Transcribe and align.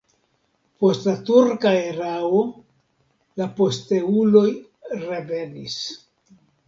Post 0.83 1.03
la 1.09 1.11
turka 1.27 1.73
erao 1.89 2.41
la 3.43 3.47
posteuloj 3.61 4.47
revenis. 5.05 5.77